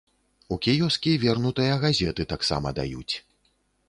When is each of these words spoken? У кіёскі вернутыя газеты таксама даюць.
У 0.53 0.55
кіёскі 0.67 1.11
вернутыя 1.25 1.75
газеты 1.83 2.25
таксама 2.33 2.73
даюць. 2.81 3.15